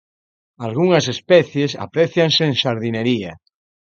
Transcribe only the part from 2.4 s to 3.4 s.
en xardinería.